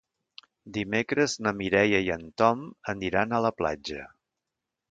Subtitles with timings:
[0.77, 2.63] Dimecres na Mireia i en Tom
[2.97, 4.09] aniran a la platja.